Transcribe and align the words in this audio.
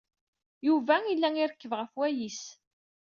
Yuba 0.67 0.95
yella 1.09 1.29
irekkeb 1.37 1.73
ɣef 1.79 1.91
wayis. 1.99 2.41